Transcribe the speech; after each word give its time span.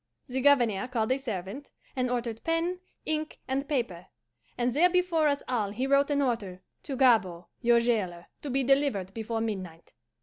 The 0.25 0.41
Governor 0.41 0.87
called 0.87 1.11
a 1.11 1.19
servant, 1.19 1.69
and 1.95 2.09
ordered 2.09 2.43
pen, 2.43 2.79
ink, 3.05 3.37
and 3.47 3.69
paper; 3.69 4.07
and 4.57 4.73
there 4.73 4.89
before 4.89 5.27
us 5.27 5.43
all 5.47 5.69
he 5.69 5.85
wrote 5.85 6.09
an 6.09 6.23
order 6.23 6.63
to 6.81 6.95
Gabord, 6.97 7.45
your 7.61 7.79
jailer, 7.79 8.25
to 8.41 8.49
be 8.49 8.63
delivered 8.63 9.13
before 9.13 9.41
midnight. 9.41 9.93